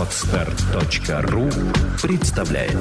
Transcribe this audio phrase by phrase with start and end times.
[0.00, 1.50] Отстар.ру
[2.00, 2.74] представляет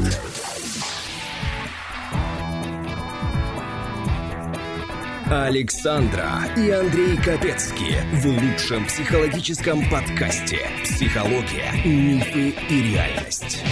[5.29, 13.65] Александра и Андрей Капецки в лучшем психологическом подкасте «Психология, мифы и реальность».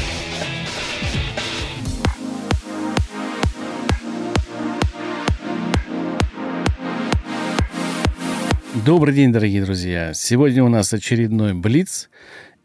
[8.86, 10.14] Добрый день, дорогие друзья.
[10.14, 12.10] Сегодня у нас очередной Блиц,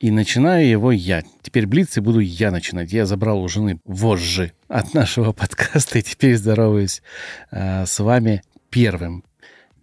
[0.03, 1.23] и начинаю его я.
[1.43, 2.93] Теперь Блиц и буду я начинать.
[2.93, 7.03] Я забрал у жены вожжи от нашего подкаста, и теперь здороваюсь
[7.53, 9.25] э, с вами первым.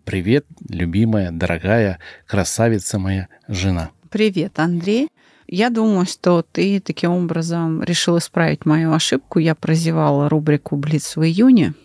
[0.03, 3.91] Привет, любимая, дорогая, красавица моя жена.
[4.09, 5.07] Привет, Андрей.
[5.47, 9.39] Я думаю, что ты таким образом решил исправить мою ошибку.
[9.39, 11.75] Я прозевала рубрику «Блиц» в июне,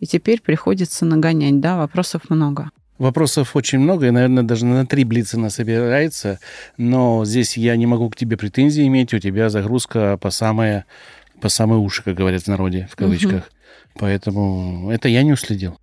[0.00, 2.70] и теперь приходится нагонять, да, вопросов много.
[2.98, 6.38] Вопросов очень много, и, наверное, даже на три блица насобирается,
[6.76, 10.84] но здесь я не могу к тебе претензий иметь, у тебя загрузка по самые,
[11.40, 13.34] по самые уши, как говорят в народе, в кавычках.
[13.34, 13.98] Угу.
[13.98, 15.76] Поэтому это я не уследил.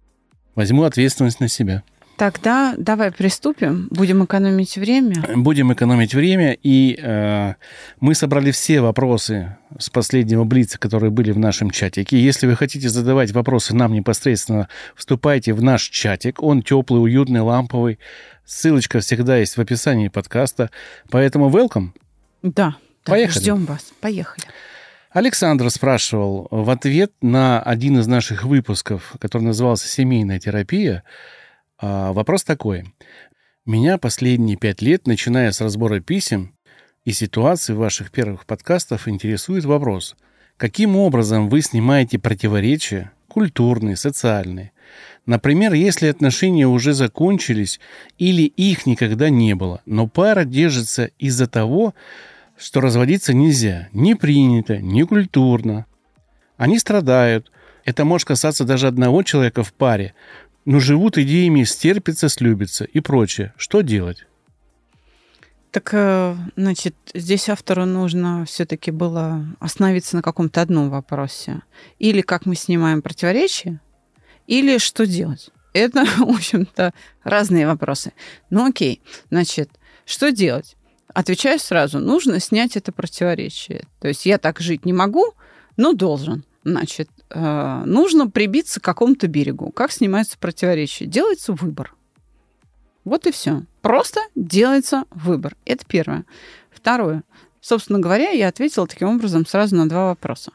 [0.55, 1.83] Возьму ответственность на себя.
[2.21, 3.87] Тогда давай приступим.
[3.89, 5.15] Будем экономить время.
[5.35, 6.55] Будем экономить время.
[6.61, 7.55] И э,
[7.99, 12.21] мы собрали все вопросы с последнего блица, которые были в нашем чатике.
[12.21, 16.43] Если вы хотите задавать вопросы нам непосредственно, вступайте в наш чатик.
[16.43, 17.97] Он теплый, уютный, ламповый.
[18.45, 20.69] Ссылочка всегда есть в описании подкаста.
[21.09, 21.89] Поэтому welcome.
[22.43, 22.75] Да.
[23.03, 23.39] Поехали.
[23.41, 23.93] Ждем вас.
[23.99, 24.45] Поехали.
[25.09, 31.03] Александр спрашивал в ответ на один из наших выпусков, который назывался «Семейная терапия»,
[31.81, 32.93] а, вопрос такой.
[33.65, 36.53] Меня последние пять лет, начиная с разбора писем
[37.05, 40.15] и ситуаций ваших первых подкастов, интересует вопрос,
[40.57, 44.73] каким образом вы снимаете противоречия, культурные, социальные.
[45.25, 47.79] Например, если отношения уже закончились
[48.19, 51.95] или их никогда не было, но пара держится из-за того,
[52.57, 55.87] что разводиться нельзя, не принято, не культурно.
[56.57, 57.51] Они страдают.
[57.85, 60.13] Это может касаться даже одного человека в паре,
[60.65, 63.53] но живут идеями стерпится, слюбится и прочее.
[63.57, 64.25] Что делать?
[65.71, 71.61] Так, э, значит, здесь автору нужно все-таки было остановиться на каком-то одном вопросе.
[71.97, 73.79] Или как мы снимаем противоречия,
[74.47, 75.49] или что делать.
[75.73, 76.93] Это, в общем-то,
[77.23, 78.11] разные вопросы.
[78.49, 79.69] Ну окей, значит,
[80.05, 80.75] что делать?
[81.13, 83.85] Отвечаю сразу, нужно снять это противоречие.
[84.01, 85.33] То есть я так жить не могу,
[85.77, 86.43] но должен.
[86.65, 89.71] Значит, э, нужно прибиться к какому-то берегу.
[89.71, 91.07] Как снимается противоречие?
[91.07, 91.95] Делается выбор.
[93.03, 93.63] Вот и все.
[93.81, 95.55] Просто делается выбор.
[95.65, 96.25] Это первое.
[96.69, 97.23] Второе.
[97.61, 100.51] Собственно говоря, я ответила таким образом сразу на два вопроса.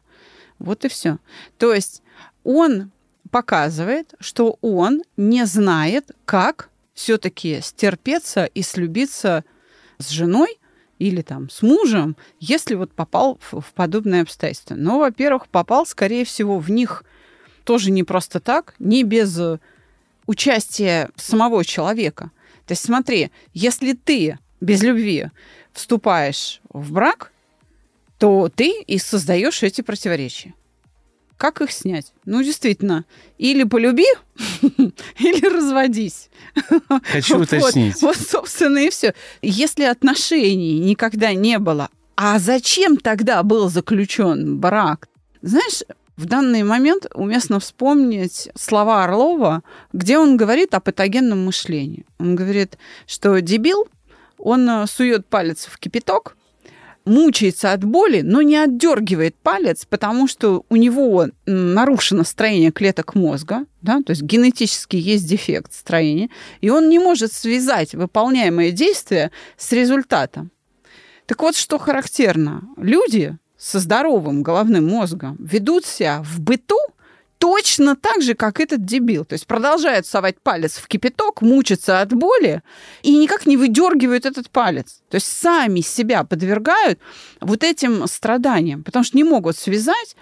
[0.59, 1.19] Вот и все.
[1.59, 2.03] То есть
[2.45, 2.91] он
[3.31, 9.45] показывает, что он не знает, как все-таки стерпеться и слюбиться
[9.99, 10.59] с женой,
[10.99, 14.75] или там с мужем, если вот попал в, в подобные обстоятельства.
[14.75, 17.05] Но, во-первых, попал, скорее всего, в них
[17.65, 19.39] тоже не просто так, не без
[20.27, 22.31] участия самого человека.
[22.67, 25.27] То есть смотри, если ты без любви
[25.73, 27.33] вступаешь в брак,
[28.19, 30.55] то ты и создаешь эти противоречия.
[31.37, 32.13] Как их снять?
[32.25, 33.05] Ну, действительно,
[33.37, 34.07] или полюби,
[35.19, 36.31] или разводись.
[37.03, 38.01] Хочу уточнить.
[38.01, 39.15] Вот, собственно, и все.
[39.43, 45.09] Если отношений никогда не было, а зачем тогда был заключен брак?
[45.43, 45.83] Знаешь,
[46.17, 52.07] в данный момент уместно вспомнить слова Орлова, где он говорит о патогенном мышлении.
[52.19, 53.87] Он говорит, что дебил,
[54.39, 56.36] он сует палец в кипяток,
[57.07, 63.65] мучается от боли, но не отдергивает палец, потому что у него нарушено строение клеток мозга,
[63.81, 66.29] да, то есть генетически есть дефект строения,
[66.61, 70.51] и он не может связать выполняемое действие с результатом.
[71.27, 76.79] Так вот, что характерно, люди со здоровым головным мозгом ведут себя в быту
[77.39, 79.25] точно так же, как этот дебил.
[79.25, 82.63] То есть продолжают совать палец в кипяток, мучиться от боли
[83.03, 85.03] и никак не выдергивают этот палец.
[85.11, 86.99] То есть сами себя подвергают
[87.41, 90.17] вот этим страданиям, потому что не могут связать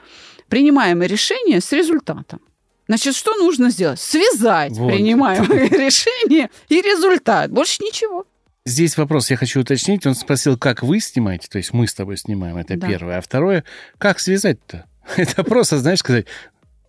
[0.49, 2.41] принимаемое решение с результатом.
[2.87, 4.01] Значит, что нужно сделать?
[4.01, 4.93] Связать вот.
[4.93, 7.51] принимаемое решение и результат.
[7.51, 8.27] Больше ничего.
[8.67, 10.07] Здесь вопрос я хочу уточнить.
[10.07, 12.87] Он спросил, как вы снимаете, то есть мы с тобой снимаем, это да.
[12.87, 13.19] первое.
[13.19, 13.65] А второе,
[13.99, 14.87] как связать-то?
[15.17, 16.27] Это просто, знаешь, сказать,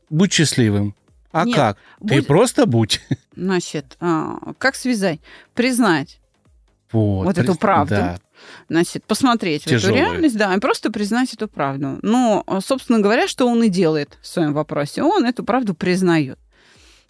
[0.10, 0.96] будь счастливым.
[1.31, 1.78] А Нет, как?
[2.00, 2.10] Будь...
[2.10, 3.02] Ты просто будь.
[3.36, 5.19] Значит, а, как связать?
[5.54, 6.19] Признать
[6.92, 7.44] вот, вот при...
[7.44, 7.96] эту правду.
[7.96, 8.19] Да.
[8.69, 9.81] Значит, посмотреть Тяжелую.
[9.81, 12.00] в эту реальность, да, и просто признать эту правду.
[12.02, 15.04] Но, собственно говоря, что он и делает в своем вопросе?
[15.04, 16.40] Он эту правду признает.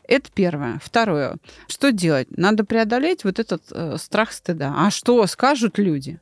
[0.07, 0.79] Это первое.
[0.83, 1.37] Второе.
[1.67, 2.27] Что делать?
[2.37, 4.73] Надо преодолеть вот этот э, страх стыда.
[4.77, 6.19] А что скажут люди?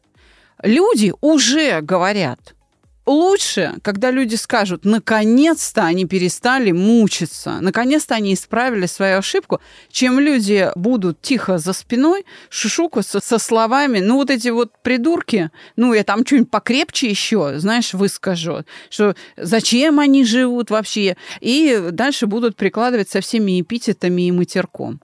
[0.64, 2.56] люди уже говорят,
[3.06, 9.62] лучше, когда люди скажут, наконец-то они перестали мучиться, наконец-то они исправили свою ошибку,
[9.92, 15.94] чем люди будут тихо за спиной шушукаться со словами, ну вот эти вот придурки, ну
[15.94, 22.56] я там что-нибудь покрепче еще, знаешь, выскажу, что зачем они живут вообще, и дальше будут
[22.56, 25.02] прикладывать со всеми эпитетами и матерком.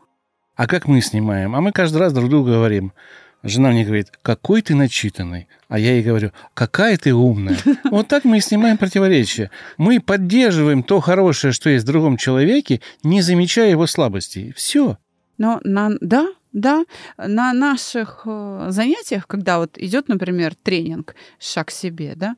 [0.55, 1.55] А как мы снимаем?
[1.55, 2.93] А мы каждый раз друг другу говорим–
[3.41, 5.47] Жена мне говорит, какой ты начитанный.
[5.69, 7.57] А я ей говорю, какая ты умная.
[7.91, 9.49] Вот так мы и снимаем противоречия.
[9.77, 14.53] Мы поддерживаем то хорошее, что есть в другом человеке, не замечая его слабостей.
[14.55, 14.97] Все.
[15.37, 16.83] Но на, да, да,
[17.17, 22.35] на наших э, занятиях, когда вот идет, например, тренинг «Шаг себе», да,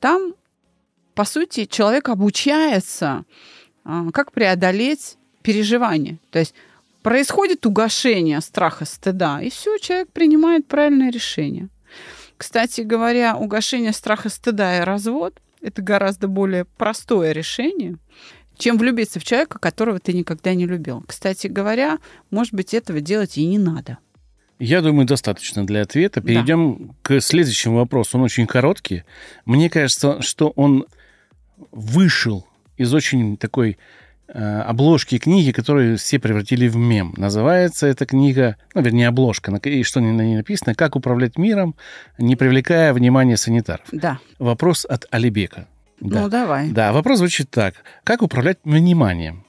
[0.00, 0.34] там,
[1.14, 3.24] по сути, человек обучается,
[3.84, 6.18] э, как преодолеть переживания.
[6.30, 6.54] То есть
[7.04, 11.68] происходит угошение страха, стыда, и все, человек принимает правильное решение.
[12.38, 17.98] Кстати говоря, угошение страха, стыда и развод– это гораздо более простое решение,
[18.56, 21.04] чем влюбиться в человека, которого ты никогда не любил.
[21.06, 21.98] Кстати говоря,
[22.30, 23.98] может быть, этого делать и не надо.
[24.58, 26.22] Я думаю, достаточно для ответа.
[26.22, 26.94] Перейдем да.
[27.02, 28.16] к следующему вопросу.
[28.16, 29.02] Он очень короткий.
[29.44, 30.86] Мне кажется, что он
[31.70, 32.46] вышел
[32.78, 33.76] из очень такой
[34.32, 37.14] обложки книги, которые все превратили в мем.
[37.16, 41.74] Называется эта книга, ну, вернее, обложка, и что на ней написано, «Как управлять миром,
[42.18, 43.86] не привлекая внимания санитаров».
[43.92, 44.18] Да.
[44.38, 45.68] Вопрос от Алибека.
[46.00, 46.22] Да.
[46.22, 46.70] Ну, давай.
[46.70, 47.74] Да, вопрос звучит так.
[48.02, 49.44] Как управлять вниманием?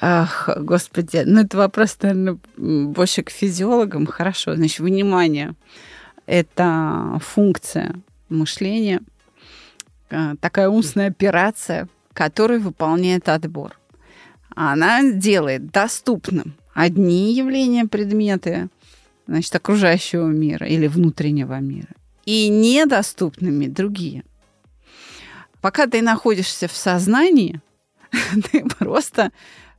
[0.00, 4.06] Ах, господи, ну это вопрос, наверное, больше к физиологам.
[4.06, 5.54] Хорошо, значит, внимание–
[6.26, 7.96] это функция
[8.28, 9.19] мышления– Э,
[10.40, 13.78] такая умственная операция, которую выполняет отбор.
[14.54, 18.68] Она делает доступным одни явления, предметы,
[19.26, 21.88] значит, окружающего мира или внутреннего мира,
[22.24, 24.24] и недоступными другие.
[25.60, 27.60] Пока ты находишься в сознании,
[28.50, 29.30] ты просто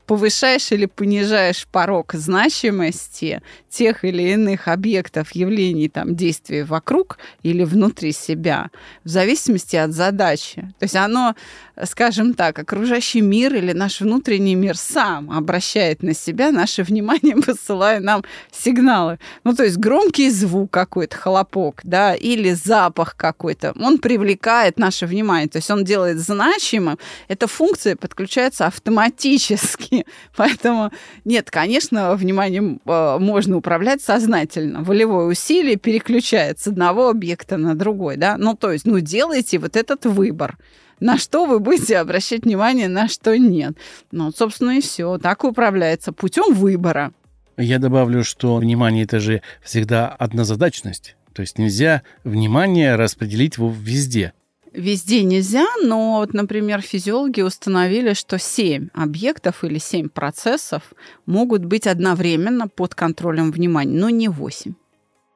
[0.06, 3.42] повышаешь или понижаешь порог значимости
[3.72, 8.70] тех или иных объектов, явлений, там, действий вокруг или внутри себя,
[9.04, 10.62] в зависимости от задачи.
[10.80, 11.36] То есть оно,
[11.84, 18.00] скажем так, окружающий мир или наш внутренний мир сам обращает на себя наше внимание, посылая
[18.00, 19.20] нам сигналы.
[19.44, 25.48] Ну, то есть громкий звук какой-то, хлопок, да, или запах какой-то, он привлекает наше внимание,
[25.48, 26.98] то есть он делает значимым.
[27.28, 29.92] Эта функция подключается автоматически
[30.36, 30.92] Поэтому
[31.26, 34.84] нет, конечно, вниманием э, можно управлять сознательно.
[34.84, 38.38] Волевое усилие переключает с одного объекта на другой, да.
[38.38, 40.58] Ну, то есть, ну, делайте вот этот выбор
[41.02, 43.76] на что вы будете обращать внимание, на что нет.
[44.12, 45.18] Ну, собственно, и все.
[45.18, 47.12] Так управляется путем выбора.
[47.58, 51.16] Я добавлю, что внимание это же всегда однозадачность.
[51.34, 54.34] То есть нельзя внимание распределить везде.
[54.74, 60.94] Везде нельзя, но вот, например, физиологи установили, что 7 объектов или 7 процессов
[61.26, 64.74] могут быть одновременно под контролем внимания, но не 8.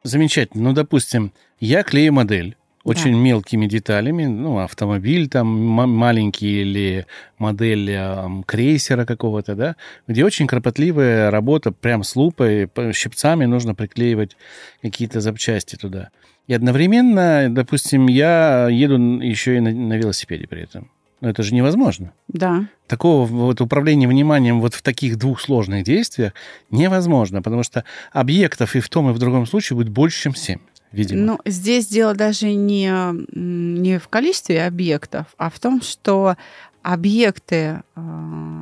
[0.03, 0.63] Замечательно.
[0.63, 2.55] Ну, допустим, я клею модель
[2.85, 3.17] очень да.
[3.17, 7.07] мелкими деталями, ну, автомобиль там маленький или
[7.39, 9.75] модель э, крейсера какого-то, да,
[10.07, 14.37] где очень кропотливая работа, прям с лупой, щипцами нужно приклеивать
[14.83, 16.09] какие-то запчасти туда.
[16.45, 20.91] И одновременно, допустим, я еду еще и на, на велосипеде при этом.
[21.21, 22.13] Но это же невозможно.
[22.27, 22.67] Да.
[22.85, 26.33] Такого вот управления вниманием вот в таких двух сложных действиях
[26.69, 30.59] невозможно, потому что объектов и в том, и в другом случае будет больше, чем семь
[30.95, 31.21] видимо.
[31.21, 32.91] Ну, здесь дело даже не,
[33.33, 36.35] не в количестве объектов, а в том, что
[36.81, 38.01] объекты э,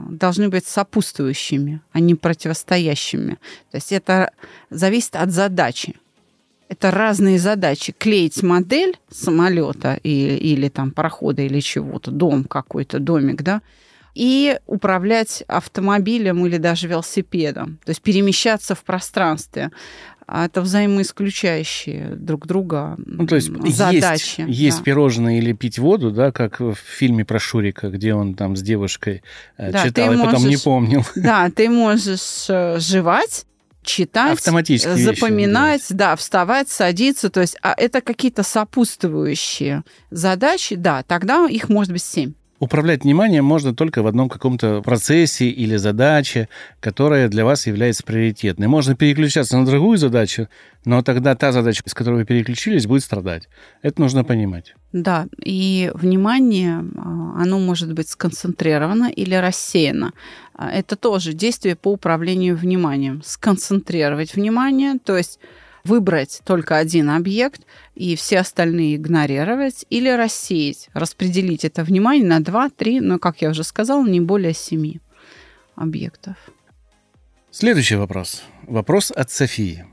[0.09, 3.37] должны быть сопутствующими, а не противостоящими.
[3.71, 4.31] То есть это
[4.69, 5.95] зависит от задачи.
[6.69, 7.93] Это разные задачи.
[7.97, 13.61] Клеить модель самолета или, или там парохода или чего-то, дом какой-то, домик, да,
[14.15, 19.71] и управлять автомобилем или даже велосипедом, то есть перемещаться в пространстве.
[20.25, 24.41] А это взаимоисключающие друг друга ну, то есть задачи.
[24.41, 24.83] Есть, есть да.
[24.83, 29.21] пирожные или пить воду, да, как в фильме про Шурика, где он там с девушкой
[29.57, 31.05] э, да, читал и можешь, потом не помнил.
[31.15, 33.45] Да, ты можешь э, жевать,
[33.83, 37.29] читать, Автоматически запоминать, вещи, да, вставать, садиться.
[37.29, 42.33] То есть а это какие-то сопутствующие задачи, да, тогда их может быть семь.
[42.63, 46.47] Управлять вниманием можно только в одном каком-то процессе или задаче,
[46.79, 48.67] которая для вас является приоритетной.
[48.67, 50.47] Можно переключаться на другую задачу,
[50.85, 53.49] но тогда та задача, с которой вы переключились, будет страдать.
[53.81, 54.75] Это нужно понимать.
[54.93, 60.13] Да, и внимание, а, оно может быть сконцентрировано или рассеяно.
[60.53, 63.21] А, это тоже действие по управлению вниманием.
[63.25, 65.37] Сконцентрировать внимание, то есть
[65.83, 67.63] выбрать только один объект
[67.95, 73.63] и все остальные игнорировать или рассеять, распределить это внимание на 2-3, но, как я уже
[73.63, 74.95] сказала, не более 7
[75.75, 76.35] объектов.
[77.51, 78.43] Следующий вопрос.
[78.63, 79.85] Вопрос от Софии.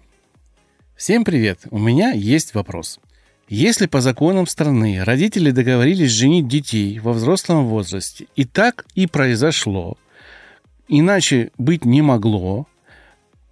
[0.97, 1.61] Всем привет.
[1.71, 3.01] У меня есть вопрос.
[3.49, 9.99] Если по законам страны родители договорились женить детей во взрослом возрасте, и так и произошло,
[10.89, 12.67] иначе быть не могло,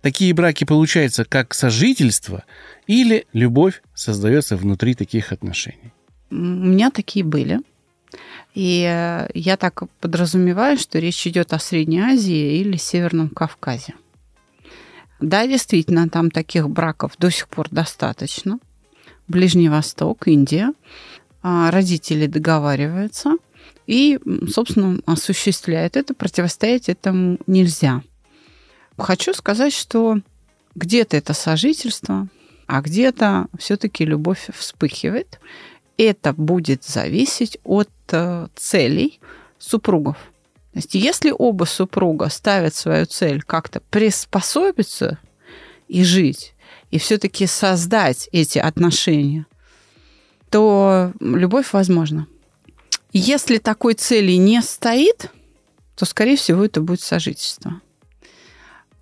[0.00, 2.44] такие браки получаются как сожительство
[2.86, 5.92] или любовь создается внутри таких отношений?
[6.30, 7.60] У меня такие были.
[8.54, 13.94] И э, я так подразумеваю, что речь идет о Средней Азии или Северном Кавказе.
[15.20, 18.58] Да, действительно, там таких браков до сих пор достаточно.
[19.26, 20.72] Ближний Восток, Индия.
[21.42, 23.36] А, родители договариваются
[23.86, 24.18] и,
[24.52, 26.14] собственно, осуществляют это.
[26.14, 28.02] Противостоять этому нельзя.
[28.98, 30.18] Хочу сказать, что
[30.74, 32.28] где-то это сожительство,
[32.66, 35.40] а где-то все-таки любовь вспыхивает.
[35.96, 39.20] Это будет зависеть от э, целей
[39.58, 40.16] супругов.
[40.72, 45.18] То есть если оба супруга ставят свою цель как-то приспособиться
[45.88, 46.54] и жить,
[46.90, 49.46] и все-таки создать эти отношения,
[50.50, 52.26] то любовь возможна.
[53.12, 55.30] Если такой цели не стоит,
[55.96, 57.80] то, скорее всего, это будет сожительство.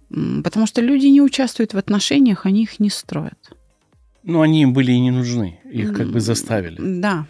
[0.09, 3.53] Потому что люди не участвуют в отношениях, они их не строят.
[4.23, 6.77] Ну, они им были и не нужны, их как бы заставили.
[6.79, 7.27] Да.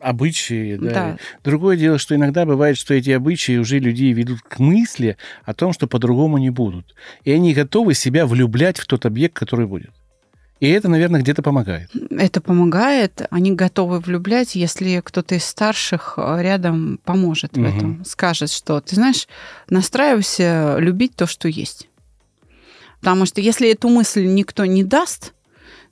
[0.00, 0.90] Обычаи, да.
[0.90, 1.18] Да.
[1.44, 5.72] Другое дело, что иногда бывает, что эти обычаи уже людей ведут к мысли о том,
[5.72, 6.94] что по-другому не будут.
[7.24, 9.90] И они готовы себя влюблять в тот объект, который будет.
[10.60, 11.90] И это, наверное, где-то помогает.
[12.10, 13.26] Это помогает.
[13.30, 17.66] Они готовы влюблять, если кто-то из старших э, рядом поможет в Мгм.
[17.76, 18.04] этом.
[18.04, 19.26] Скажет, что, ты знаешь,
[19.68, 21.88] настраивайся любить то, что есть.
[23.04, 25.34] Потому что если эту мысль никто не даст,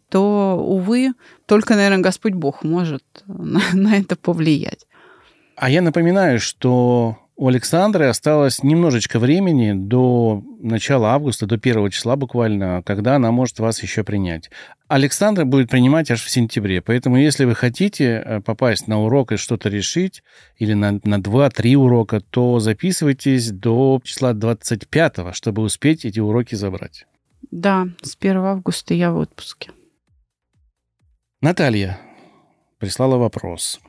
[0.08, 1.12] то, увы,
[1.44, 4.86] только, наверное, Господь Бог может на, на это повлиять.
[5.56, 12.16] А я напоминаю, что у Александры осталось немножечко времени до начала августа, до первого числа
[12.16, 14.50] буквально, когда она может вас еще принять.
[14.86, 19.36] Александра будет принимать аж в сентябре, поэтому если вы хотите э, попасть на урок и
[19.36, 20.22] что-то решить,
[20.58, 27.06] или на, на 2-3 урока, то записывайтесь до числа 25, чтобы успеть эти уроки забрать.
[27.50, 29.70] Да, с 1 августа я в отпуске.
[31.40, 31.98] Наталья
[32.78, 33.80] прислала вопрос.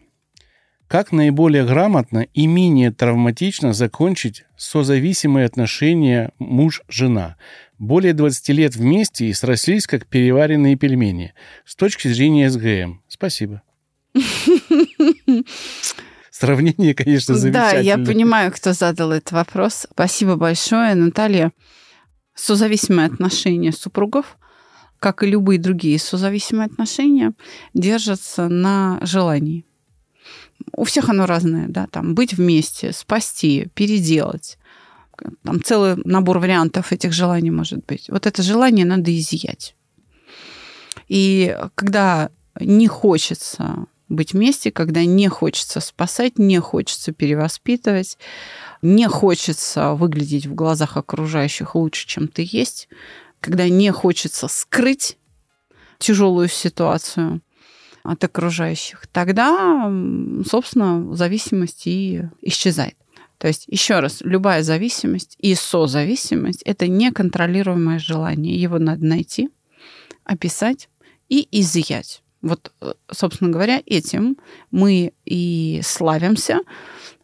[0.93, 7.35] Как наиболее грамотно и менее травматично закончить созависимые отношения муж-жена?
[7.79, 11.33] Более 20 лет вместе и срослись, как переваренные пельмени.
[11.65, 13.01] С точки зрения СГМ.
[13.07, 13.63] Спасибо.
[16.29, 17.81] Сравнение, конечно, Да, замечательное.
[17.81, 19.87] я понимаю, кто задал этот вопрос.
[19.91, 21.53] Спасибо большое, Наталья.
[22.35, 24.37] Созависимые отношения супругов,
[24.99, 27.33] как и любые другие созависимые отношения,
[27.73, 29.65] держатся на желании.
[30.75, 34.57] У всех оно разное, да, там быть вместе, спасти, переделать.
[35.43, 38.09] Там целый набор вариантов этих желаний может быть.
[38.09, 39.75] Вот это желание надо изъять.
[41.07, 48.17] И когда не хочется быть вместе, когда не хочется спасать, не хочется перевоспитывать,
[48.81, 52.89] не хочется выглядеть в глазах окружающих лучше, чем ты есть,
[53.39, 55.17] когда не хочется скрыть
[55.99, 57.41] тяжелую ситуацию
[58.03, 59.91] от окружающих, тогда,
[60.45, 62.95] собственно, зависимость и исчезает.
[63.37, 68.55] То есть, еще раз, любая зависимость и созависимость– это неконтролируемое желание.
[68.55, 69.49] Его надо найти,
[70.23, 70.89] описать
[71.27, 72.23] и изъять.
[72.41, 74.37] Вот, э, собственно говоря, этим
[74.69, 76.59] мы и славимся.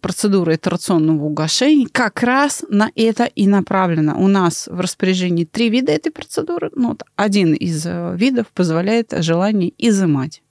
[0.01, 4.15] Процедура итерационного угошения как раз на это и направлена.
[4.15, 6.71] У нас в распоряжении три вида этой процедуры.
[6.73, 10.41] Ну, вот один из э, видов позволяет желание изымать.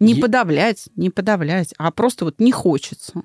[0.00, 3.22] Не Е- подавлять, не подавлять, а просто вот не хочется.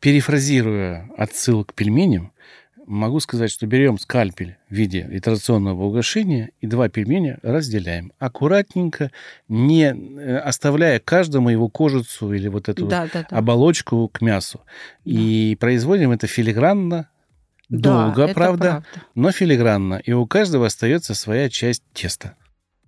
[0.00, 2.32] Перефразируя отсылку к пельменям,
[2.86, 8.12] могу сказать, что берем скальпель в виде итерационного угошения и два пельменя разделяем.
[8.18, 9.10] Аккуратненько,
[9.48, 13.36] не э, оставляя каждому его кожицу или вот эту Да, да, да.
[13.38, 14.60] оболочку к мясу.
[15.04, 17.08] И производим это филигранно,
[17.70, 18.84] Да, долго, это правда,
[19.14, 19.94] но филигранно.
[20.04, 22.36] И у каждого остается своя часть теста.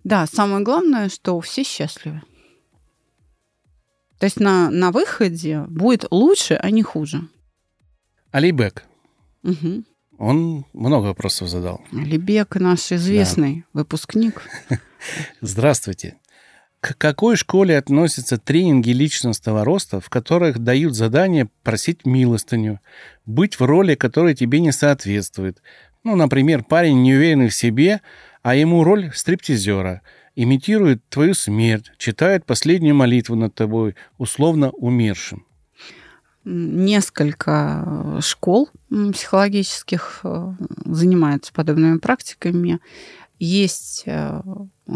[0.05, 2.21] Да, самое главное, что все счастливы.
[4.19, 7.23] То есть на, на выходе будет лучше, а не хуже.
[8.31, 8.85] Алибек,
[9.43, 9.85] Угу.
[10.19, 11.81] он много вопросов задал.
[11.93, 14.43] Лебек наш известный выпускник.
[15.41, 16.17] Здравствуйте.
[16.81, 22.81] К какой школе относятся тренинги личностного роста, в которых дают задание просить милостыню,
[23.25, 25.63] быть в роли, которая тебе не соответствует?
[26.05, 28.01] Ну, например, парень не уверенный в себе,
[28.43, 30.03] а ему роль стриптизера,
[30.37, 35.45] имитирует твою смерть, читает последнюю молитву над тобой, условно умершим.
[36.45, 40.53] Несколько школ психологических э,
[40.85, 42.79] занимаются подобными практиками.
[43.41, 44.43] Есть э,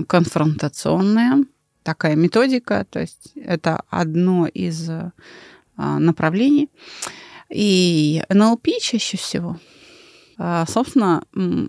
[0.07, 1.45] конфронтационная
[1.83, 5.11] такая методика, то есть это одно из э,
[5.77, 6.69] направлений.
[7.49, 9.59] И НЛП чаще всего
[10.69, 11.23] собственно,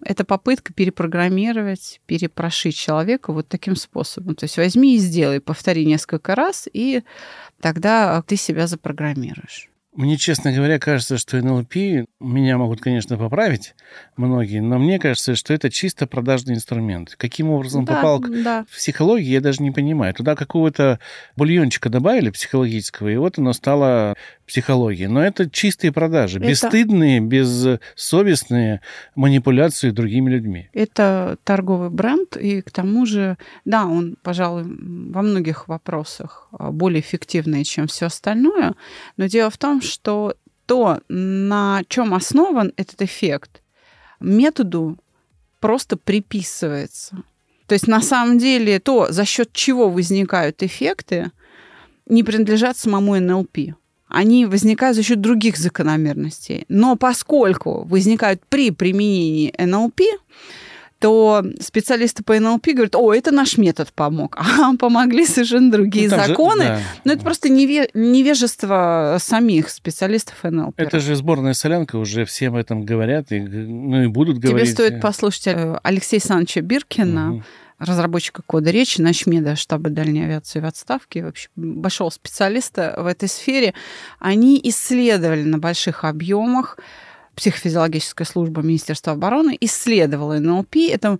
[0.03, 4.35] это попытка перепрограммировать, перепрошить человека вот таким способом.
[4.35, 7.03] То есть возьми и сделай, повтори несколько раз, и
[7.59, 9.71] тогда ты себя запрограммируешь.
[9.93, 11.75] Мне, честно говоря, кажется, что НЛП,
[12.21, 13.75] меня могут, конечно, поправить
[14.15, 17.15] многие, но мне кажется, что это чисто продажный инструмент.
[17.17, 18.65] Каким образом да, попал да.
[18.69, 20.13] в психологию, я даже не понимаю.
[20.13, 20.99] Туда какого-то
[21.35, 24.15] бульончика добавили психологического, и вот оно стало
[24.51, 25.07] психологией.
[25.07, 26.47] Но это чистые продажи, это...
[26.47, 28.81] бесстыдные, бессовестные
[29.15, 30.69] манипуляции другими людьми.
[30.73, 36.99] Это торговый бренд, и к тому же, да, он, пожалуй, во многих вопросах а, более
[36.99, 38.73] эффективный, чем все остальное,
[39.15, 43.61] но дело в том, что то, на чем основан этот эффект,
[44.19, 44.97] методу
[45.61, 47.23] просто приписывается.
[47.67, 51.31] То есть на самом деле то, за счет чего возникают эффекты,
[52.05, 53.75] не принадлежат самому НЛП.
[54.11, 56.65] Они возникают за счет других закономерностей.
[56.67, 60.01] Но поскольку возникают при применении НЛП,
[61.01, 66.15] то специалисты по НЛП говорят, о, это наш метод помог, а помогли совершенно другие ну,
[66.15, 66.63] законы.
[66.63, 66.79] Же, да.
[67.05, 70.75] Но это просто неве- невежество самих специалистов НЛП.
[70.77, 74.67] Это же сборная солянка, уже всем этом говорят, и, ну и будут говорить.
[74.67, 77.43] Тебе стоит послушать э, Алексея Александровича Биркина, угу
[77.81, 83.73] разработчика кода речи, начмеда штаба дальней авиации в отставке, вообще большого специалиста в этой сфере,
[84.19, 86.77] они исследовали на больших объемах
[87.35, 90.75] психофизиологическая служба Министерства обороны исследовала НЛП.
[90.89, 91.17] Это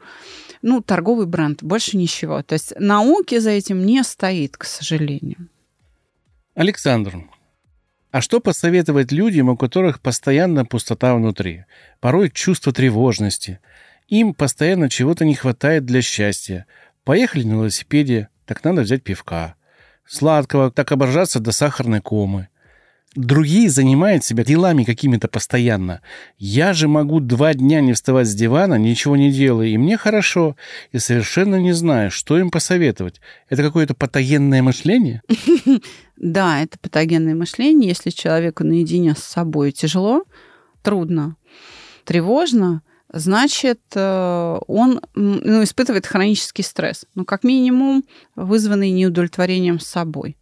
[0.62, 2.44] ну, торговый бренд, больше ничего.
[2.44, 5.48] То есть науки за этим не стоит, к сожалению.
[6.54, 7.26] Александр,
[8.12, 11.66] а что посоветовать людям, у которых постоянно пустота внутри?
[12.02, 13.60] Порой чувство тревожности.
[14.12, 16.66] Им постоянно чего-то не хватает для счастья.
[17.06, 19.56] Поехали на велосипеде, так надо взять пивка.
[20.06, 22.50] Сладкого, так оборжаться до сахарной комы.
[23.16, 26.02] Другие занимают себя делами какими-то постоянно.
[26.38, 30.58] Я же могу два дня не вставать с дивана, ничего не делая, и мне хорошо,
[30.92, 33.22] и совершенно не знаю, что им посоветовать.
[33.48, 35.22] Это какое-то патогенное мышление?
[36.18, 37.90] Да, это патогенное мышление.
[37.90, 40.24] Если человеку наедине с собой тяжело,
[40.84, 41.36] трудно,
[42.06, 47.06] тревожно, значит, э, он ну, испытывает хронический стресс.
[47.16, 48.04] Ну, как минимум,
[48.36, 50.38] вызванный неудовлетворением с собой.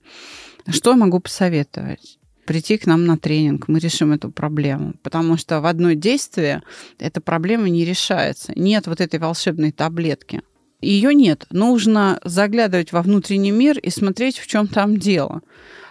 [0.67, 2.19] Что я могу посоветовать?
[2.49, 4.95] прийти к нам на тренинг, мы решим эту проблему.
[5.03, 6.63] Потому что в одно действие
[6.97, 8.53] эта проблема не решается.
[8.55, 10.41] Нет вот этой волшебной таблетки.
[10.81, 11.45] Ее нет.
[11.51, 15.41] Нужно заглядывать во внутренний мир и смотреть, в чем там дело.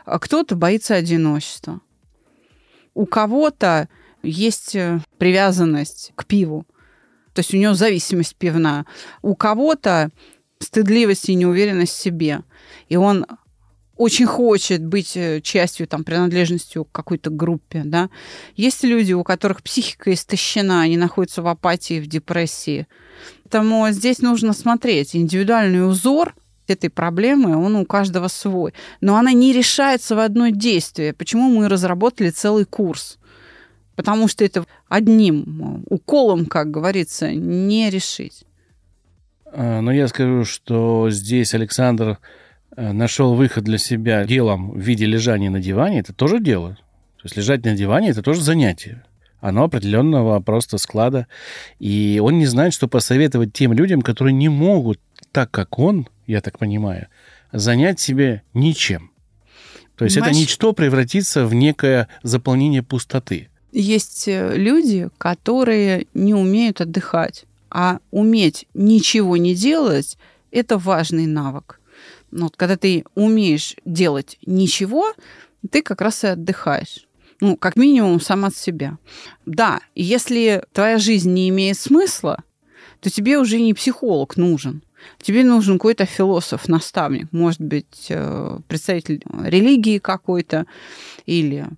[0.04, 1.80] Кто-то боится одиночества.
[2.92, 3.88] У кого-то
[4.22, 6.66] есть э, привязанность к пиву.
[7.34, 8.84] То есть у него зависимость пивная.
[9.22, 10.10] У кого-то
[10.58, 12.40] стыдливость и неуверенность в себе.
[12.88, 13.26] И он
[13.96, 18.10] очень хочет быть э, частью, там, принадлежностью к какой-то группе, да.
[18.54, 22.86] Есть люди, у которых психика истощена, они находятся в апатии, в депрессии.
[23.42, 25.16] Поэтому здесь нужно смотреть.
[25.16, 26.34] Индивидуальный узор
[26.68, 28.72] этой проблемы, он у каждого свой.
[29.00, 31.12] Но она не решается в одно действие.
[31.12, 33.18] Почему мы разработали целый курс?
[33.98, 38.44] Потому что это одним уколом, как говорится, не решить.
[39.44, 42.18] А, но я скажу, что здесь Александр
[42.80, 46.74] Э, нашел выход для себя делом в виде лежания на диване, это тоже дело.
[47.16, 49.02] То есть лежать на диване– это тоже занятие.
[49.40, 51.26] Оно определенного просто склада.
[51.80, 55.00] И он не знает, что посоветовать тем людям, которые не могут,
[55.32, 57.08] так как он, я так понимаю,
[57.50, 59.10] занять себе ничем.
[59.96, 60.36] То есть Понимаешь?
[60.36, 63.48] это ничто превратится в некое заполнение пустоты.
[63.72, 70.16] Есть э, люди, которые не умеют отдыхать, а уметь ничего не делать–
[70.50, 71.80] это важный навык.
[72.30, 75.12] Ну, вот, когда ты умеешь делать ничего,
[75.70, 77.06] ты как раз и отдыхаешь.
[77.40, 78.98] Ну, как минимум, сам от себя.
[79.46, 82.42] Да, если твоя жизнь не имеет смысла,
[83.00, 84.82] то тебе уже не психолог нужен.
[85.22, 90.66] Тебе нужен какой-то философ, наставник, может быть, э, представитель религии какой-то
[91.24, 91.68] или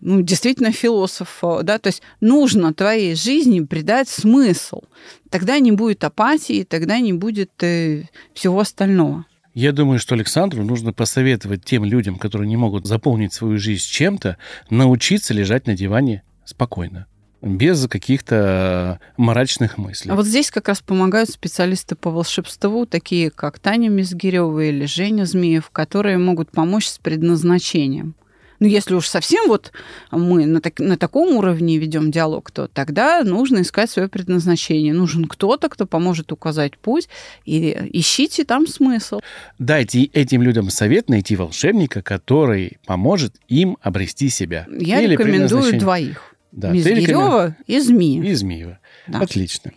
[0.00, 4.82] ну, действительно философ, э, да, то есть нужно твоей жизни придать смысл.
[5.28, 9.26] Тогда не будет апатии, тогда не будет э, всего остального.
[9.52, 14.36] Я думаю, что Александру нужно посоветовать тем людям, которые не могут заполнить свою жизнь чем-то,
[14.70, 17.06] научиться лежать на диване спокойно.
[17.42, 20.12] без каких-то мрачных мыслей.
[20.12, 25.24] А вот здесь как раз помогают специалисты по волшебству, такие как Таня Мизгирева или Женя
[25.24, 28.14] Змеев, которые могут помочь с предназначением.
[28.60, 29.72] Ну, если уж совсем вот
[30.10, 34.92] мы на, так, на таком уровне ведем диалог, то тогда нужно искать свое предназначение.
[34.92, 37.08] Нужен кто-то, кто поможет указать путь,
[37.46, 39.20] и ищите там смысл.
[39.58, 44.66] Дайте этим людям совет найти волшебника, который поможет им обрести себя.
[44.70, 46.34] Я Или рекомендую двоих.
[46.52, 48.24] Да, Мизгирева и Змеева.
[48.24, 48.78] И Змеева.
[49.06, 49.20] Да.
[49.20, 49.72] Отлично.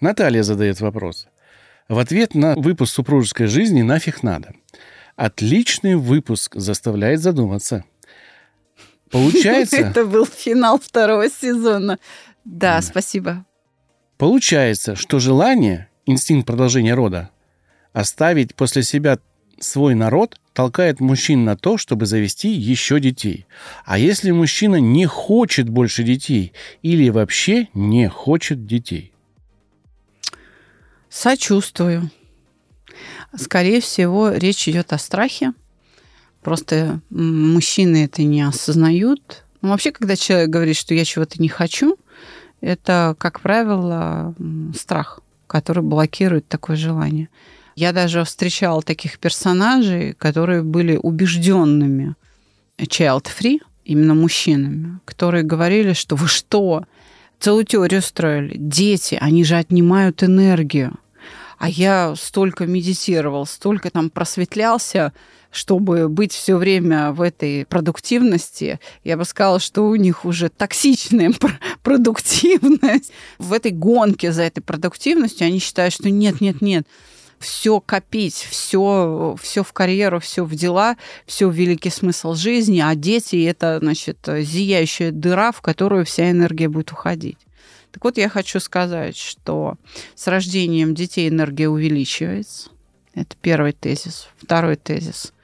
[0.00, 1.28] Наталья задает вопрос.
[1.88, 4.52] В ответ на выпуск супружеской жизни нафиг надо.
[5.16, 7.84] Отличный выпуск заставляет задуматься.
[9.12, 9.76] Получается...
[9.76, 11.98] Это был финал второго сезона.
[12.44, 13.44] Да, спасибо.
[14.16, 17.30] Получается, что желание, инстинкт продолжения рода,
[17.92, 19.18] оставить после себя
[19.60, 23.46] свой народ толкает мужчин на то, чтобы завести еще детей.
[23.84, 29.12] А если мужчина не хочет больше детей или вообще не хочет детей?
[31.08, 32.10] Сочувствую.
[33.36, 35.52] Скорее всего, речь идет о страхе.
[36.42, 39.44] Просто мужчины это не осознают.
[39.60, 41.96] Ну, вообще, когда человек говорит, что я чего-то не хочу,
[42.60, 44.34] это, как правило,
[44.76, 47.28] страх, который блокирует такое желание.
[47.76, 52.16] Я даже встречала таких персонажей, которые были убежденными
[52.78, 56.84] child-free, именно мужчинами, которые говорили, что вы что,
[57.38, 58.56] целую теорию строили.
[58.56, 60.98] Дети, они же отнимают энергию.
[61.58, 65.12] А я столько медитировал, столько там просветлялся,
[65.52, 71.32] чтобы быть все время в этой продуктивности, я бы сказала, что у них уже токсичная
[71.82, 73.12] продуктивность.
[73.38, 76.86] В этой гонке за этой продуктивностью они считают, что нет, нет, нет,
[77.38, 82.94] все копить, все, все в карьеру, все в дела, все в великий смысл жизни, а
[82.94, 87.38] дети это, значит, зияющая дыра, в которую вся энергия будет уходить.
[87.90, 89.74] Так вот, я хочу сказать, что
[90.14, 92.70] с рождением детей энергия увеличивается.
[93.14, 94.28] Это первый тезис.
[94.38, 95.34] Второй тезис.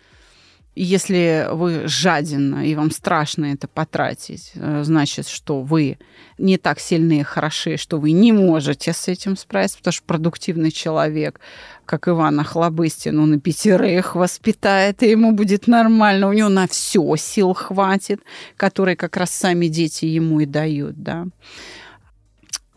[0.80, 5.98] Если вы жадина и вам страшно это потратить, э, значит, что вы
[6.38, 10.70] не так сильны и хороши, что вы не можете с этим справиться, потому что продуктивный
[10.70, 11.40] человек,
[11.84, 17.16] как Иван Охлобыстин, ну, на пятерых воспитает, и ему будет нормально, у него на все
[17.16, 18.20] сил хватит,
[18.56, 21.26] которые как раз сами дети ему и дают, да.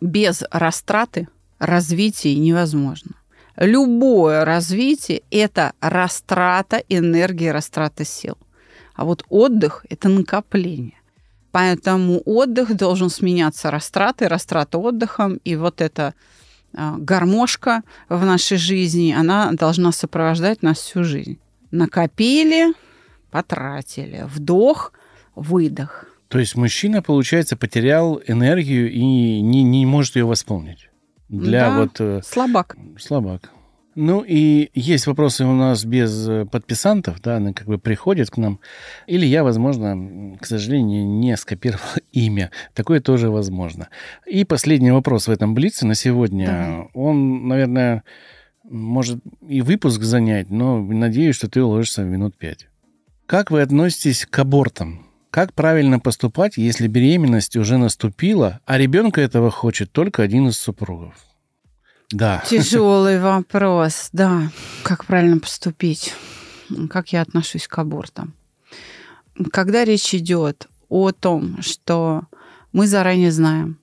[0.00, 1.28] Без растраты
[1.60, 3.12] развития невозможно.
[3.56, 8.38] Любое развитие– это растрата энергии, растрата сил.
[8.94, 10.98] А вот отдых– это накопление.
[11.50, 15.38] Поэтому отдых должен сменяться растратой, растрата отдыхом.
[15.44, 16.14] И вот эта
[16.74, 21.38] а, гармошка в нашей жизни, она должна сопровождать нас всю жизнь.
[21.70, 22.72] Накопили,
[23.30, 24.24] потратили.
[24.26, 24.94] Вдох,
[25.34, 26.06] выдох.
[26.28, 30.88] То есть мужчина, получается, потерял энергию и не, не может ее восполнить
[31.32, 32.00] для да, вот...
[32.00, 32.76] Э, слабак.
[32.98, 33.50] Слабак.
[33.94, 38.36] Ну и есть вопросы у нас без э, подписантов, да, они как бы приходят к
[38.36, 38.60] нам.
[39.06, 42.50] Или я, возможно, к сожалению, не скопировал имя.
[42.74, 43.88] Такое тоже возможно.
[44.26, 46.46] И последний вопрос в этом блице на сегодня.
[46.46, 47.00] Да.
[47.00, 48.04] Он, наверное,
[48.64, 52.68] может и выпуск занять, но надеюсь, что ты уложишься в минут пять.
[53.26, 55.06] Как вы относитесь к абортам?
[55.32, 61.14] Как правильно поступать, если беременность уже наступила, а ребенка этого хочет только один из супругов?
[62.10, 62.44] Да.
[62.46, 64.50] Тяжелый вопрос, да.
[64.82, 66.12] Как правильно поступить?
[66.90, 68.34] Как я отношусь к абортам?
[69.50, 72.24] Когда речь идет о том, что
[72.74, 73.78] мы заранее знаем,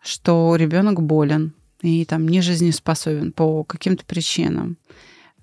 [0.00, 4.78] что ребенок болен и там не жизнеспособен по каким-то причинам,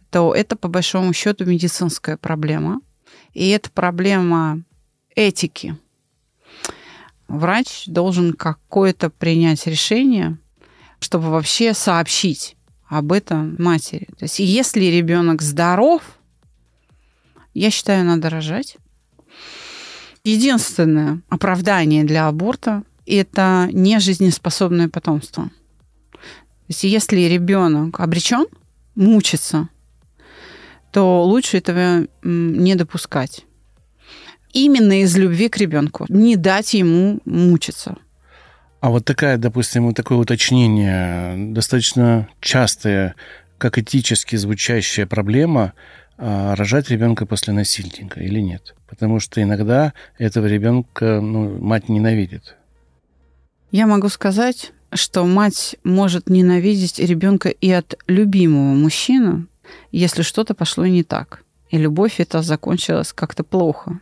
[0.09, 2.81] то это по большому счету медицинская проблема.
[3.35, 4.63] И это проблема
[5.15, 5.77] этики.
[7.27, 10.37] Врач должен какое-то принять решение,
[10.99, 12.55] чтобы вообще сообщить
[12.87, 14.07] об этом матери.
[14.17, 16.03] То есть если ребенок здоров,
[17.53, 18.77] я считаю, надо рожать.
[20.23, 25.49] Единственное оправдание для аборта– это нежизнеспособное потомство.
[26.11, 26.19] То
[26.69, 28.45] есть если ребенок обречен
[28.95, 29.69] мучиться,
[30.91, 33.45] то лучше этого не допускать
[34.53, 37.97] именно из любви к ребенку, не дать ему мучиться.
[38.79, 43.15] А вот такая, допустим, такое уточнение, достаточно частая,
[43.57, 45.73] как этически звучащая проблема,
[46.17, 48.75] а, рожать ребенка после насильника или нет?
[48.87, 52.55] Потому что иногда этого ребенка ну, мать ненавидит.
[53.71, 59.47] Я могу сказать, что мать может ненавидеть ребенка и от любимого мужчины,
[59.91, 61.43] если что-то пошло не так.
[61.69, 63.99] И любовь эта закончилась как-то плохо.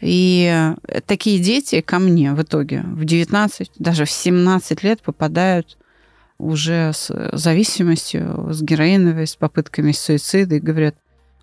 [0.00, 0.74] И
[1.06, 5.78] такие дети ко мне в итоге в 19, даже в 17 лет попадают
[6.38, 10.96] уже с зависимостью, с героиновой, с попытками суицида и говорят,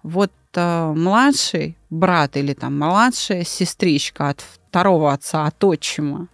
[0.04, 6.28] вот э, младший брат или там младшая сестричка от второго отца, от отчима,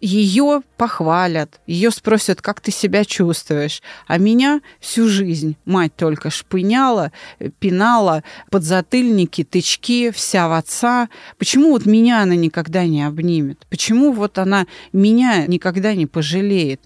[0.00, 3.82] ее похвалят, ее спросят, как ты себя чувствуешь.
[4.06, 7.12] А меня всю жизнь мать только шпыняла,
[7.58, 11.08] пинала, подзатыльники, тычки, вся в отца.
[11.38, 13.66] Почему вот меня она никогда не обнимет?
[13.70, 16.80] Почему вот она меня никогда не пожалеет?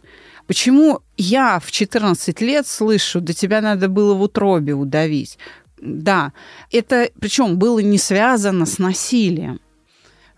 [0.46, 5.38] Почему я в 14 лет слышу, да тебя надо было в утробе удавить?
[5.81, 6.33] Да,
[6.70, 9.61] это причем было не связано с насилием.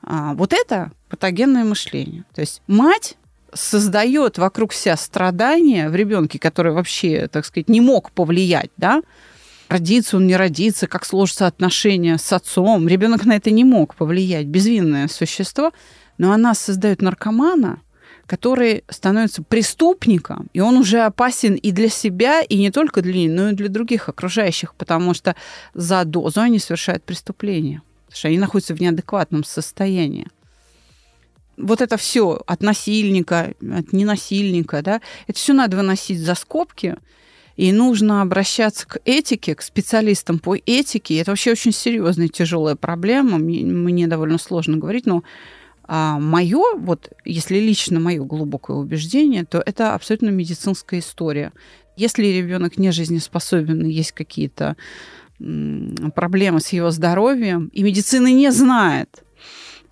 [0.02, 0.92] А, вот это
[1.24, 2.24] патогенное мышление.
[2.34, 3.16] То есть мать
[3.54, 9.00] создает вокруг себя страдания в ребенке, который вообще, так сказать, не мог повлиять, да,
[9.70, 12.86] родиться он, не родиться, как сложатся отношения с отцом.
[12.86, 15.72] Ребенок на это не мог повлиять, безвинное существо,
[16.18, 17.80] но она создает наркомана,
[18.26, 23.30] который становится преступником, и он уже опасен и для себя, и не только для нее,
[23.30, 25.36] но и для других окружающих, потому что
[25.72, 30.26] за дозу они совершают преступление, потому что они находятся в неадекватном состоянии.
[31.56, 36.96] Вот это все от насильника, от ненасильника, да, это все надо выносить за скобки,
[37.56, 41.18] и нужно обращаться к этике, к специалистам по этике.
[41.18, 43.38] Это вообще очень серьезная, тяжелая проблема.
[43.38, 45.22] Мне довольно сложно говорить, но
[45.86, 51.52] а мое, вот если лично мое глубокое убеждение, то это абсолютно медицинская история.
[51.96, 54.76] Если ребенок не жизнеспособен, есть какие-то
[56.14, 59.23] проблемы с его здоровьем, и медицина не знает,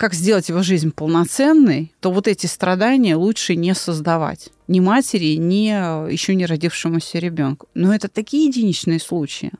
[0.02, 5.66] как сделать его жизнь полноценной, то вот эти страдания лучше не создавать ни матери, ни
[6.10, 7.68] еще не родившемуся ребенку.
[7.74, 9.52] Но это такие единичные случаи,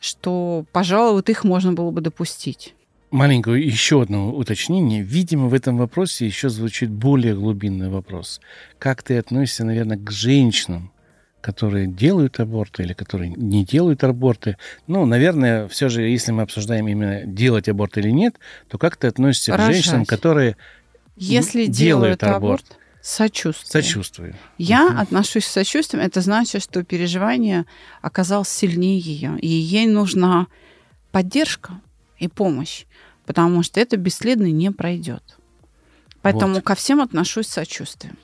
[0.00, 2.74] что, пожалуй, вот их можно было бы допустить.
[3.10, 5.02] Маленькое еще одно уточнение.
[5.02, 8.42] Видимо, в этом вопросе еще звучит более глубинный вопрос.
[8.78, 10.92] Как ты относишься, наверное, к женщинам,
[11.44, 14.56] которые делают аборты или которые не делают аборты.
[14.86, 18.36] Ну, наверное, все же, если мы обсуждаем именно делать аборт или нет,
[18.68, 19.68] то как ты относишься Рожать.
[19.68, 20.56] к женщинам, которые
[21.16, 22.36] если делают, делают аборт?
[22.42, 22.78] аборт.
[23.70, 24.34] Сочувствую.
[24.56, 24.98] Я угу.
[24.98, 26.02] отношусь с сочувствием.
[26.02, 27.66] Это значит, что переживание
[28.00, 29.38] оказалось сильнее ее.
[29.38, 30.46] И ей нужна
[31.12, 31.80] поддержка
[32.18, 32.86] и помощь
[33.26, 35.22] потому что это бесследно не пройдет.
[36.22, 36.64] Поэтому вот.
[36.64, 38.16] ко всем отношусь с сочувствием.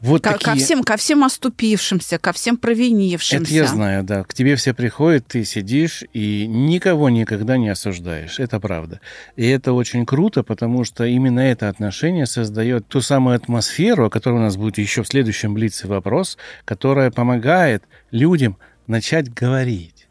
[0.00, 0.44] Вот ко, такие...
[0.44, 3.44] ко всем, ко всем оступившимся, ко всем провинившимся.
[3.44, 4.24] Это я знаю, да.
[4.24, 8.38] К тебе все приходят, ты сидишь и никого никогда не осуждаешь.
[8.38, 9.00] Это правда.
[9.36, 14.36] И это очень круто, потому что именно это отношение создает ту самую атмосферу, о которой
[14.36, 20.08] у нас будет еще в следующем блице вопрос, которая помогает людям начать говорить.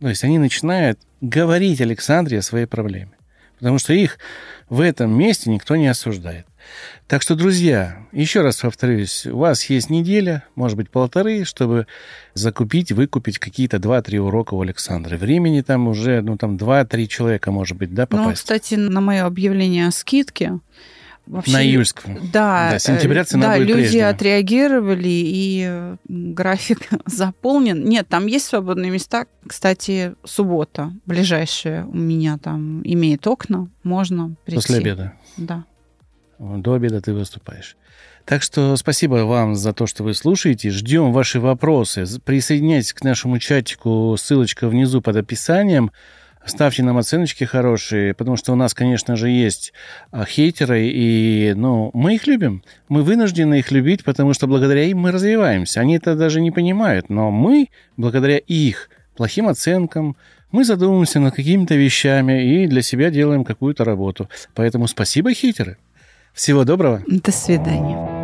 [0.00, 3.12] То есть они начинают говорить Александре о своей проблеме.
[3.58, 4.18] Потому что их
[4.68, 6.46] в этом месте никто не осуждает.
[7.06, 11.86] Так что, друзья, еще раз повторюсь, у вас есть неделя, может быть, полторы, чтобы
[12.34, 15.16] закупить, выкупить какие-то 2-3 урока у Александры.
[15.16, 18.28] Времени там уже, ну, там 2-3 человека, может быть, да, ну, попасть?
[18.28, 20.60] Ну, кстати, на мое объявление о скидке
[21.28, 22.18] Вообще, на июльскую.
[22.32, 24.08] Да, да сентября цена да, будет люди прежняя.
[24.10, 27.84] отреагировали, и график заполнен.
[27.84, 29.26] Нет, там есть свободные места.
[29.46, 34.56] Кстати, суббота ближайшая у меня там имеет окна, можно прийти.
[34.56, 35.12] После обеда?
[35.36, 35.64] Да.
[36.38, 37.76] До обеда ты выступаешь.
[38.24, 40.70] Так что спасибо вам за то, что вы слушаете.
[40.70, 42.04] Ждем ваши вопросы.
[42.24, 45.90] Присоединяйтесь к нашему чатику, ссылочка внизу под описанием.
[46.44, 49.72] Ставьте нам оценочки хорошие, потому что у нас, конечно же, есть
[50.10, 52.62] а, хейтеры, и ну, мы их любим.
[52.88, 55.80] Мы вынуждены их любить, потому что благодаря им мы развиваемся.
[55.80, 60.16] Они это даже не понимают, но мы, благодаря их плохим оценкам,
[60.50, 64.28] мы задумываемся над какими-то вещами и для себя делаем какую-то работу.
[64.54, 65.76] Поэтому спасибо, хейтеры.
[66.32, 67.02] Всего доброго.
[67.06, 68.18] До свидания.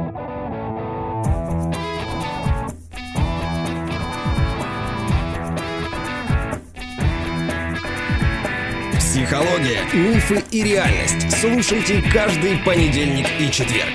[8.98, 11.30] Психология, мифы и реальность.
[11.40, 13.92] Слушайте каждый понедельник и четверг.